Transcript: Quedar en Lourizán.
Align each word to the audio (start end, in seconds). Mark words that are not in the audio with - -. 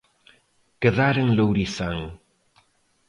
Quedar 0.81 1.15
en 1.23 1.29
Lourizán. 1.37 1.97